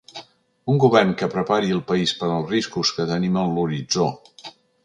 Un 0.73 0.79
govern 0.83 1.11
que 1.19 1.29
prepari 1.33 1.69
el 1.77 1.83
país 1.93 2.15
per 2.23 2.31
als 2.31 2.49
riscos 2.57 2.93
que 2.97 3.09
tenim 3.15 3.41
en 3.45 3.55
l’horitzó. 3.59 4.09